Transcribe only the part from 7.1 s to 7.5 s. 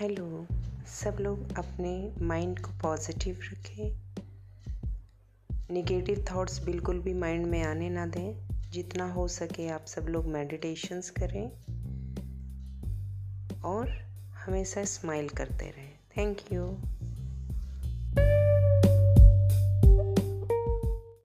mind